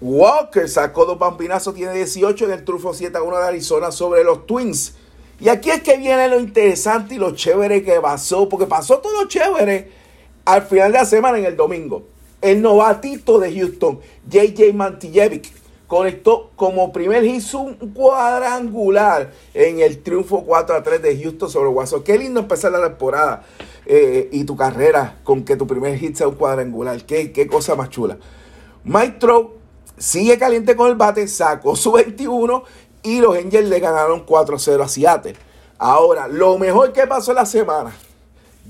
Walker 0.00 0.68
sacó 0.68 1.04
dos 1.04 1.18
bambinazos, 1.18 1.74
tiene 1.74 1.94
18 1.94 2.44
en 2.44 2.52
el 2.52 2.64
trufo 2.64 2.94
7 2.94 3.18
a 3.18 3.22
1 3.24 3.38
de 3.38 3.44
Arizona 3.44 3.90
sobre 3.90 4.22
los 4.22 4.46
Twins. 4.46 4.94
Y 5.40 5.48
aquí 5.48 5.70
es 5.70 5.82
que 5.82 5.96
viene 5.96 6.28
lo 6.28 6.38
interesante 6.38 7.16
y 7.16 7.18
lo 7.18 7.32
chévere 7.32 7.82
que 7.82 8.00
pasó, 8.00 8.48
porque 8.48 8.68
pasó 8.68 8.98
todo 8.98 9.26
chévere 9.26 9.90
al 10.44 10.62
final 10.62 10.92
de 10.92 10.98
la 10.98 11.04
semana 11.04 11.38
en 11.38 11.46
el 11.46 11.56
domingo. 11.56 12.04
El 12.40 12.62
novatito 12.62 13.40
de 13.40 13.52
Houston, 13.52 13.98
JJ 14.30 14.72
Mantijevic, 14.74 15.52
conectó 15.92 16.52
como 16.56 16.90
primer 16.90 17.22
hit 17.22 17.52
un 17.52 17.74
cuadrangular 17.92 19.30
en 19.52 19.80
el 19.80 20.02
triunfo 20.02 20.42
4 20.42 20.76
a 20.76 20.82
3 20.82 21.02
de 21.02 21.22
Houston 21.22 21.50
sobre 21.50 21.68
Guaso. 21.68 22.02
Qué 22.02 22.16
lindo 22.16 22.40
empezar 22.40 22.72
la 22.72 22.82
temporada 22.82 23.44
eh, 23.84 24.26
y 24.32 24.44
tu 24.44 24.56
carrera 24.56 25.20
con 25.22 25.44
que 25.44 25.54
tu 25.54 25.66
primer 25.66 25.98
hit 25.98 26.16
sea 26.16 26.28
un 26.28 26.36
cuadrangular. 26.36 27.04
Qué, 27.04 27.30
qué 27.30 27.46
cosa 27.46 27.74
más 27.74 27.90
chula. 27.90 28.16
Mike 28.84 29.18
sigue 29.98 30.38
caliente 30.38 30.74
con 30.76 30.88
el 30.88 30.94
bate, 30.94 31.28
sacó 31.28 31.76
su 31.76 31.92
21 31.92 32.64
y 33.02 33.20
los 33.20 33.36
Angels 33.36 33.68
le 33.68 33.78
ganaron 33.78 34.24
4-0 34.24 34.82
a 34.82 34.88
Seattle. 34.88 35.36
Ahora, 35.76 36.26
lo 36.26 36.56
mejor 36.56 36.94
que 36.94 37.06
pasó 37.06 37.34
la 37.34 37.44
semana, 37.44 37.92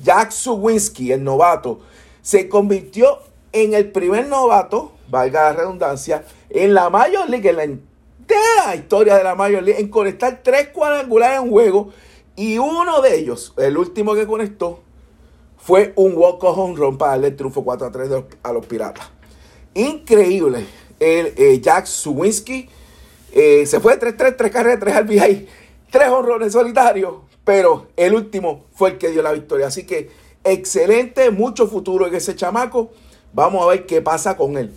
Jack 0.03 0.33
Suwinski, 0.33 1.13
el 1.13 1.23
novato, 1.23 1.83
se 2.21 2.49
convirtió 2.49 3.21
en 3.53 3.75
el 3.75 3.93
primer 3.93 4.27
novato, 4.27 4.91
valga 5.09 5.45
la 5.45 5.53
redundancia, 5.53 6.25
en 6.55 6.75
la 6.75 6.91
Major 6.91 7.29
League, 7.29 7.49
en 7.49 7.57
la 7.57 7.65
entera 7.65 8.77
historia 8.77 9.17
de 9.17 9.25
la 9.25 9.35
Major 9.35 9.63
League, 9.63 9.81
en 9.81 9.89
conectar 9.89 10.41
tres 10.43 10.69
cuadrangulares 10.69 11.41
en 11.41 11.51
juego. 11.51 11.91
Y 12.37 12.59
uno 12.59 13.01
de 13.03 13.19
ellos, 13.19 13.53
el 13.59 13.77
último 13.77 14.15
que 14.15 14.27
conectó, 14.27 14.81
fue 15.59 15.93
un 15.97 16.15
walk-off 16.17 16.59
home 16.59 16.77
run 16.77 16.99
para 16.99 17.13
darle 17.13 17.29
el 17.29 17.37
triunfo 17.37 17.63
4 17.63 17.87
a 17.87 17.93
3 17.93 18.11
a 18.43 18.53
los 18.53 18.67
Piratas. 18.67 19.09
Increíble. 19.75 20.67
El 20.99 21.35
eh, 21.37 21.61
Jack 21.61 21.87
Suwinski 21.87 22.69
eh, 23.33 23.65
se 23.67 23.81
fue 23.81 23.97
de 23.97 24.15
3-3, 24.17 24.37
3 24.37 24.53
carreras, 24.53 24.81
3 24.81 24.97
RBI, 25.07 25.49
3 25.91 26.09
honrones 26.09 26.53
solitarios, 26.53 27.15
pero 27.45 27.89
el 27.97 28.15
último 28.15 28.67
fue 28.75 28.91
el 28.91 28.99
que 28.99 29.11
dio 29.11 29.23
la 29.23 29.33
victoria. 29.33 29.69
Así 29.69 29.85
que 29.85 30.11
excelente, 30.45 31.31
mucho 31.31 31.67
futuro 31.67 32.07
en 32.07 32.15
ese 32.15 32.35
chamaco. 32.37 32.91
Vamos 33.33 33.63
a 33.63 33.69
ver 33.69 33.87
qué 33.87 34.03
pasa 34.03 34.37
con 34.37 34.59
él. 34.59 34.73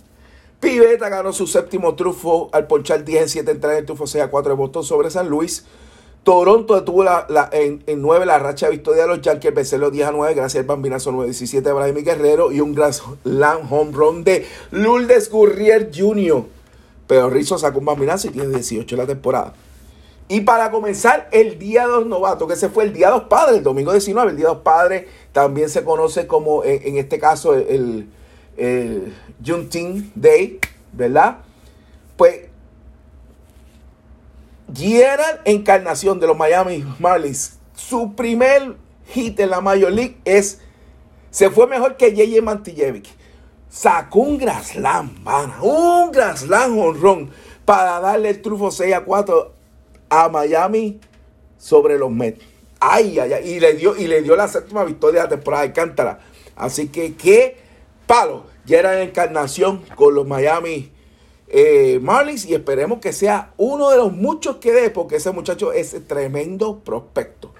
Piveta 0.60 1.08
ganó 1.08 1.32
su 1.32 1.46
séptimo 1.46 1.94
trufo 1.94 2.48
al 2.52 2.66
ponchar 2.66 3.04
10 3.04 3.22
en 3.22 3.28
7 3.28 3.50
entradas 3.50 3.76
en 3.76 3.80
el 3.80 3.86
trufo 3.86 4.06
6 4.06 4.24
a 4.24 4.30
4 4.30 4.52
de 4.52 4.56
Boston 4.56 4.84
sobre 4.84 5.10
San 5.10 5.28
Luis. 5.28 5.64
Toronto 6.24 6.74
detuvo 6.74 7.04
la, 7.04 7.26
en, 7.52 7.84
en, 7.86 8.02
9 8.02 8.26
la 8.26 8.38
racha 8.38 8.66
de 8.66 8.72
victoria 8.72 9.02
de 9.02 9.08
los 9.08 9.20
Yankees, 9.20 9.54
vencerlo 9.54 9.90
10 9.90 10.08
a 10.08 10.12
9 10.12 10.34
gracias 10.34 10.62
al 10.62 10.66
bambinazo 10.66 11.12
9-17 11.12 11.62
de 11.62 11.72
Vladimir 11.72 12.04
Guerrero 12.04 12.50
y 12.50 12.60
un 12.60 12.74
gran 12.74 12.92
home 13.70 13.92
run 13.92 14.24
de 14.24 14.44
Lourdes 14.72 15.30
Gurrier 15.30 15.90
Jr. 15.94 16.42
Pero 17.06 17.30
Rizzo 17.30 17.58
sacó 17.58 17.78
un 17.78 17.84
bambinazo 17.84 18.26
y 18.26 18.30
tiene 18.30 18.48
18 18.48 18.92
en 18.94 18.98
la 18.98 19.06
temporada. 19.06 19.54
Y 20.28 20.40
para 20.40 20.72
comenzar, 20.72 21.28
el 21.30 21.60
Día 21.60 21.82
de 21.82 21.92
los 21.92 22.06
Novatos, 22.06 22.48
que 22.48 22.54
ese 22.54 22.68
fue 22.68 22.82
el 22.82 22.92
Día 22.92 23.06
de 23.06 23.18
los 23.18 23.28
Padres, 23.28 23.58
el 23.58 23.62
domingo 23.62 23.92
19, 23.92 24.30
el 24.30 24.36
Día 24.36 24.48
de 24.48 24.54
los 24.54 24.62
Padres 24.62 25.04
también 25.30 25.68
se 25.68 25.84
conoce 25.84 26.26
como, 26.26 26.64
en, 26.64 26.96
este 26.96 27.20
caso, 27.20 27.54
el 27.54 27.68
el 27.68 28.08
Juneteenth 29.44 30.12
Day, 30.14 30.58
¿verdad? 30.92 31.38
Pues 32.16 32.46
Gerald 34.74 35.40
Encarnación 35.44 36.18
de 36.18 36.26
los 36.26 36.36
Miami 36.36 36.84
Marlins, 36.98 37.58
su 37.74 38.14
primer 38.14 38.76
hit 39.08 39.38
en 39.38 39.50
la 39.50 39.60
Major 39.60 39.92
League 39.92 40.18
es, 40.24 40.60
se 41.30 41.50
fue 41.50 41.66
mejor 41.66 41.96
que 41.96 42.10
J.J. 42.10 42.42
Mantijevic. 42.42 43.06
Sacó 43.68 44.20
un 44.20 44.38
Grasland, 44.38 45.26
un 45.60 46.10
Grasland 46.10 46.78
honrón 46.78 47.30
para 47.64 48.00
darle 48.00 48.30
el 48.30 48.42
trufo 48.42 48.70
6 48.70 48.94
a 48.94 49.04
4 49.04 49.52
a 50.08 50.28
Miami 50.28 51.00
sobre 51.58 51.98
los 51.98 52.10
Mets. 52.10 52.42
Ay, 52.80 53.18
ay, 53.18 53.32
ay. 53.32 53.50
Y 53.50 53.60
le 53.60 53.74
dio, 53.74 53.96
y 53.96 54.06
le 54.06 54.22
dio 54.22 54.36
la 54.36 54.48
séptima 54.48 54.84
victoria 54.84 55.22
de 55.22 55.26
la 55.26 55.36
temporada 55.36 55.64
de 55.64 55.72
Cántara. 55.72 56.20
Así 56.54 56.88
que 56.88 57.14
qué 57.14 57.65
palo. 58.06 58.44
Ya 58.64 58.78
era 58.78 59.00
en 59.00 59.08
encarnación 59.08 59.82
con 59.94 60.14
los 60.14 60.26
Miami 60.26 60.92
eh, 61.48 62.00
Marlins 62.02 62.44
y 62.44 62.54
esperemos 62.54 62.98
que 62.98 63.12
sea 63.12 63.52
uno 63.56 63.90
de 63.90 63.96
los 63.96 64.12
muchos 64.12 64.56
que 64.56 64.72
dé, 64.72 64.90
porque 64.90 65.16
ese 65.16 65.30
muchacho 65.30 65.72
es 65.72 65.96
tremendo 66.06 66.80
prospecto. 66.80 67.52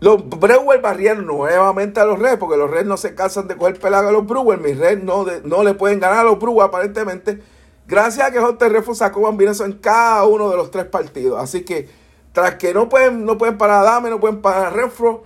Los 0.00 0.28
Brewers 0.28 0.82
barrieron 0.82 1.26
nuevamente 1.26 1.98
a 1.98 2.04
los 2.04 2.18
Reds, 2.18 2.36
porque 2.38 2.56
los 2.56 2.70
Reds 2.70 2.86
no 2.86 2.96
se 2.96 3.14
cansan 3.14 3.48
de 3.48 3.56
coger 3.56 3.78
pelado 3.80 4.08
a 4.08 4.12
los 4.12 4.26
Brewers. 4.26 4.60
Mis 4.60 4.76
Reds 4.78 5.02
no, 5.02 5.24
le 5.24 5.74
pueden 5.74 5.98
ganar 5.98 6.18
a 6.18 6.24
los 6.24 6.38
Brewers 6.38 6.68
aparentemente. 6.68 7.40
Gracias 7.86 8.28
a 8.28 8.30
que 8.30 8.38
J. 8.38 8.68
Refo 8.68 8.94
sacó 8.94 9.22
bambinazo 9.22 9.64
en 9.64 9.72
cada 9.72 10.24
uno 10.24 10.50
de 10.50 10.56
los 10.56 10.70
tres 10.70 10.84
partidos. 10.84 11.42
Así 11.42 11.64
que 11.64 11.88
tras 12.32 12.56
que 12.56 12.74
no 12.74 12.88
pueden, 12.88 13.24
no 13.24 13.38
pueden 13.38 13.56
parar 13.56 13.80
a 13.80 13.90
Dame, 13.90 14.10
no 14.10 14.20
pueden 14.20 14.42
parar 14.42 14.66
a 14.66 14.70
Refro, 14.70 15.24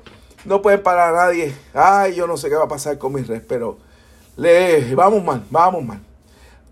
no 0.48 0.62
pueden 0.62 0.82
parar 0.82 1.14
a 1.14 1.26
nadie. 1.26 1.54
Ay, 1.74 2.14
yo 2.14 2.26
no 2.26 2.36
sé 2.36 2.48
qué 2.48 2.56
va 2.56 2.64
a 2.64 2.68
pasar 2.68 2.98
con 2.98 3.12
mis 3.12 3.26
Reds, 3.26 3.44
pero 3.46 3.78
le, 4.36 4.94
vamos 4.94 5.22
mal, 5.22 5.44
vamos 5.50 5.84
mal. 5.84 6.00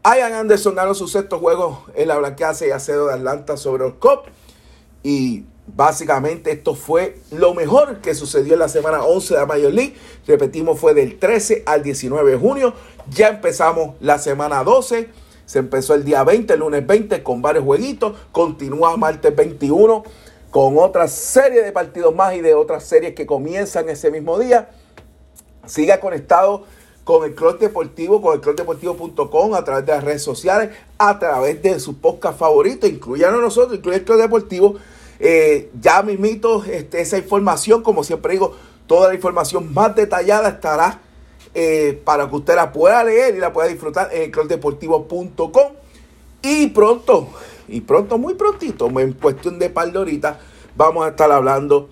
Ian 0.02 0.32
Anderson 0.32 0.74
ganó 0.74 0.94
su 0.94 1.08
sexto 1.08 1.38
juego 1.38 1.84
en 1.94 2.08
la 2.08 2.16
blanqueada 2.16 2.66
y 2.66 2.70
acedo 2.70 3.08
de 3.08 3.14
Atlanta 3.14 3.56
sobre 3.56 3.84
los 3.84 3.94
Cubs. 3.94 4.30
Y 5.02 5.44
básicamente 5.66 6.52
esto 6.52 6.74
fue 6.74 7.18
lo 7.32 7.54
mejor 7.54 8.00
que 8.00 8.14
sucedió 8.14 8.54
en 8.54 8.60
la 8.60 8.68
semana 8.68 9.02
11 9.02 9.34
de 9.34 9.40
la 9.40 9.46
Major 9.46 9.72
League. 9.72 9.94
Repetimos, 10.26 10.78
fue 10.78 10.94
del 10.94 11.18
13 11.18 11.64
al 11.66 11.82
19 11.82 12.30
de 12.30 12.36
junio. 12.38 12.72
Ya 13.10 13.28
empezamos 13.28 13.96
la 14.00 14.18
semana 14.18 14.64
12. 14.64 15.10
Se 15.44 15.58
empezó 15.58 15.94
el 15.94 16.04
día 16.04 16.24
20, 16.24 16.54
el 16.54 16.60
lunes 16.60 16.86
20, 16.86 17.22
con 17.22 17.42
varios 17.42 17.64
jueguitos. 17.64 18.16
Continúa 18.32 18.96
martes 18.96 19.34
21 19.34 20.04
con 20.50 20.78
otra 20.78 21.08
serie 21.08 21.62
de 21.62 21.72
partidos 21.72 22.14
más 22.14 22.34
y 22.34 22.40
de 22.40 22.54
otras 22.54 22.84
series 22.84 23.14
que 23.14 23.26
comienzan 23.26 23.88
ese 23.88 24.10
mismo 24.10 24.38
día. 24.38 24.70
Siga 25.66 26.00
conectado 26.00 26.64
con 27.04 27.24
el 27.24 27.34
Club 27.34 27.58
Deportivo, 27.58 28.20
con 28.20 28.34
el 28.34 28.40
clubdeportivo.com, 28.40 29.54
a 29.54 29.64
través 29.64 29.86
de 29.86 29.92
las 29.92 30.02
redes 30.02 30.22
sociales, 30.22 30.70
a 30.98 31.18
través 31.18 31.62
de 31.62 31.78
su 31.78 32.00
podcast 32.00 32.38
favorito, 32.38 32.86
incluyan 32.86 33.32
a 33.34 33.38
nosotros, 33.38 33.78
incluye 33.78 33.98
el 33.98 34.04
Club 34.04 34.18
Deportivo. 34.18 34.74
Eh, 35.20 35.70
ya 35.80 36.02
mismito 36.02 36.64
este, 36.64 37.00
esa 37.00 37.16
información, 37.16 37.82
como 37.82 38.02
siempre 38.02 38.32
digo, 38.32 38.56
toda 38.86 39.08
la 39.08 39.14
información 39.14 39.72
más 39.72 39.94
detallada 39.94 40.48
estará 40.48 41.00
eh, 41.54 42.00
para 42.04 42.28
que 42.28 42.36
usted 42.36 42.54
la 42.56 42.72
pueda 42.72 43.02
leer 43.04 43.34
y 43.34 43.38
la 43.38 43.52
pueda 43.52 43.68
disfrutar 43.68 44.12
en 44.12 44.22
el 44.22 44.30
clubdeportivo.com. 44.30 45.72
Y 46.42 46.66
pronto, 46.68 47.28
y 47.68 47.80
pronto, 47.80 48.18
muy 48.18 48.34
prontito, 48.34 48.88
en 48.98 49.12
cuestión 49.12 49.58
de 49.58 49.70
par 49.70 49.92
de 49.92 49.98
horitas, 49.98 50.38
vamos 50.76 51.06
a 51.06 51.10
estar 51.10 51.30
hablando 51.32 51.88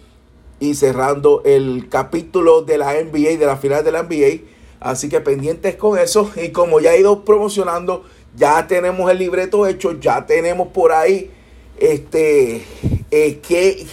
y 0.61 0.75
cerrando 0.75 1.43
el 1.45 1.89
capítulo 1.89 2.63
de 2.63 2.79
la 2.79 2.95
NBA, 2.95 3.39
de 3.39 3.47
la 3.47 3.57
final 3.57 3.85
de 3.85 3.93
la 3.93 4.03
NBA 4.03 4.55
Así 4.85 5.09
que 5.09 5.23
pendientes 5.23 5.77
con 5.77 5.99
eso. 5.99 6.31
Y 6.37 6.51
como 6.51 6.79
ya 6.79 6.93
he 6.93 7.01
ido 7.01 7.25
promocionando, 7.25 8.05
ya 8.37 8.67
tenemos 8.67 9.11
el 9.11 9.17
libreto 9.17 9.67
hecho, 9.67 9.99
ya 9.99 10.27
tenemos 10.27 10.69
por 10.69 10.93
ahí 10.93 11.31
este 11.79 12.67
eh, 13.11 13.41
qué, 13.41 13.87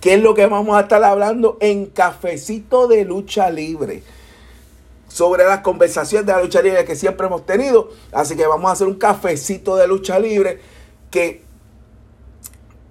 es 0.00 0.22
lo 0.22 0.34
que 0.34 0.46
vamos 0.46 0.76
a 0.76 0.82
estar 0.82 1.02
hablando 1.02 1.58
en 1.60 1.86
Cafecito 1.86 2.86
de 2.86 3.04
Lucha 3.04 3.50
Libre. 3.50 4.04
Sobre 5.08 5.44
las 5.44 5.60
conversaciones 5.60 6.24
de 6.24 6.32
la 6.32 6.40
lucha 6.40 6.62
libre 6.62 6.84
que 6.84 6.94
siempre 6.94 7.26
hemos 7.26 7.44
tenido. 7.44 7.90
Así 8.12 8.36
que 8.36 8.46
vamos 8.46 8.70
a 8.70 8.74
hacer 8.74 8.86
un 8.86 8.94
cafecito 8.94 9.74
de 9.74 9.88
lucha 9.88 10.20
libre 10.20 10.60
que 11.10 11.42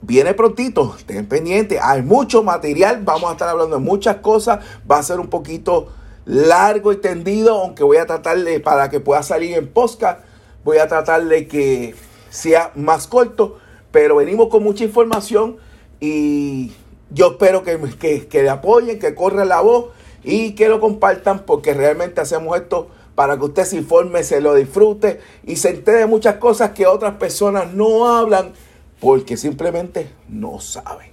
viene 0.01 0.33
prontito. 0.33 0.95
Estén 0.97 1.27
pendientes. 1.27 1.79
Hay 1.81 2.01
mucho 2.01 2.43
material. 2.43 3.01
Vamos 3.03 3.29
a 3.29 3.33
estar 3.33 3.49
hablando 3.49 3.77
de 3.77 3.81
muchas 3.83 4.17
cosas. 4.17 4.59
Va 4.89 4.97
a 4.99 5.03
ser 5.03 5.19
un 5.19 5.27
poquito 5.27 5.89
largo 6.27 6.91
y 6.91 6.97
tendido, 6.97 7.61
aunque 7.61 7.83
voy 7.83 7.97
a 7.97 8.05
tratar 8.05 8.37
de, 8.43 8.59
para 8.59 8.89
que 8.89 8.99
pueda 8.99 9.23
salir 9.23 9.57
en 9.57 9.67
podcast, 9.67 10.19
voy 10.63 10.77
a 10.77 10.87
tratar 10.87 11.25
de 11.25 11.47
que 11.47 11.95
sea 12.29 12.71
más 12.75 13.07
corto, 13.07 13.57
pero 13.91 14.17
venimos 14.17 14.49
con 14.49 14.61
mucha 14.61 14.83
información 14.83 15.55
y 16.01 16.73
yo 17.11 17.31
espero 17.31 17.63
que, 17.63 17.79
que, 17.97 18.27
que 18.27 18.43
le 18.43 18.49
apoyen, 18.49 18.99
que 18.99 19.15
corra 19.15 19.45
la 19.45 19.61
voz 19.61 19.85
y 20.21 20.51
que 20.51 20.67
lo 20.67 20.81
compartan 20.81 21.45
porque 21.45 21.73
realmente 21.73 22.19
hacemos 22.19 22.57
esto 22.57 22.89
para 23.17 23.35
que 23.35 23.45
usted 23.45 23.65
se 23.65 23.77
informe, 23.77 24.23
se 24.23 24.41
lo 24.41 24.53
disfrute 24.53 25.19
y 25.43 25.55
se 25.55 25.71
entere 25.71 25.97
de 25.97 26.05
muchas 26.05 26.35
cosas 26.35 26.73
que 26.73 26.85
otras 26.85 27.15
personas 27.15 27.73
no 27.73 28.07
hablan 28.07 28.53
porque 28.99 29.37
simplemente 29.37 30.11
no 30.29 30.59
saben. 30.59 31.09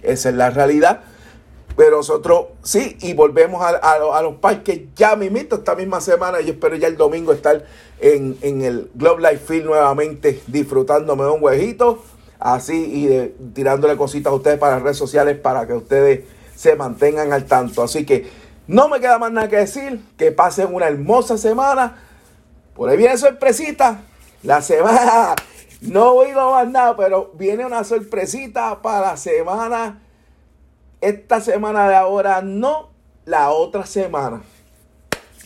Esa 0.00 0.30
es 0.30 0.34
la 0.36 0.48
realidad. 0.48 1.02
Pero 1.76 1.98
nosotros 1.98 2.46
sí, 2.62 2.96
y 3.02 3.12
volvemos 3.12 3.62
a, 3.62 4.22
los 4.22 4.36
parques 4.36 4.84
ya 4.96 5.16
mismito 5.16 5.56
esta 5.56 5.74
misma 5.74 6.00
semana. 6.00 6.40
Yo 6.40 6.54
espero 6.54 6.76
ya 6.76 6.88
el 6.88 6.96
domingo 6.96 7.34
estar 7.34 7.66
en, 8.00 8.38
el 8.40 8.90
Globe 8.94 9.30
Life 9.30 9.44
Field 9.46 9.66
nuevamente 9.66 10.40
disfrutándome 10.46 11.24
de 11.24 11.30
un 11.30 11.44
huejito. 11.44 12.02
Así 12.38 12.74
y 12.74 13.34
tirándole 13.52 13.98
cositas 13.98 14.32
a 14.32 14.34
ustedes 14.34 14.58
para 14.58 14.76
las 14.76 14.82
redes 14.82 14.96
sociales 14.96 15.36
para 15.38 15.66
que 15.66 15.74
ustedes 15.74 16.20
se 16.56 16.74
mantengan 16.74 17.34
al 17.34 17.44
tanto. 17.44 17.82
Así 17.82 18.06
que 18.06 18.43
no 18.66 18.88
me 18.88 19.00
queda 19.00 19.18
más 19.18 19.32
nada 19.32 19.48
que 19.48 19.56
decir. 19.56 20.00
Que 20.16 20.32
pasen 20.32 20.74
una 20.74 20.86
hermosa 20.86 21.38
semana. 21.38 21.96
Por 22.74 22.90
ahí 22.90 22.96
viene 22.96 23.16
sorpresita. 23.16 24.00
La 24.42 24.62
semana. 24.62 25.34
No 25.80 26.12
oigo 26.12 26.52
más 26.52 26.66
nada, 26.68 26.96
pero 26.96 27.30
viene 27.34 27.66
una 27.66 27.84
sorpresita 27.84 28.80
para 28.80 29.08
la 29.08 29.16
semana 29.18 30.00
esta 31.04 31.38
semana 31.40 31.86
de 31.86 31.94
ahora 31.94 32.40
no, 32.40 32.88
la 33.26 33.50
otra 33.50 33.84
semana. 33.84 34.42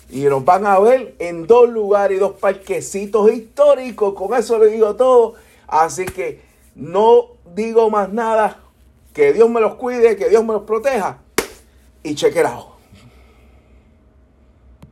Y 0.09 0.23
nos 0.23 0.45
van 0.45 0.67
a 0.67 0.79
ver 0.79 1.17
en 1.19 1.47
dos 1.47 1.69
lugares 1.69 2.17
y 2.17 2.21
dos 2.21 2.35
parquecitos 2.35 3.31
históricos. 3.33 4.15
Con 4.15 4.35
eso 4.39 4.59
le 4.59 4.69
digo 4.69 4.95
todo. 4.95 5.35
Así 5.67 6.07
que 6.07 6.41
no 6.77 7.33
digo 7.55 7.91
más 7.91 8.13
nada. 8.13 8.61
Que 9.13 9.33
Dios 9.33 9.51
me 9.51 9.61
los 9.61 9.75
cuide, 9.75 10.17
que 10.17 10.29
Dios 10.29 10.45
me 10.45 10.53
los 10.53 10.63
proteja. 10.63 11.19
Y 12.05 12.15
chequerajo. 12.15 12.78